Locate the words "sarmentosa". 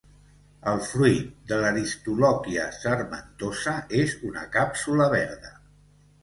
2.79-3.75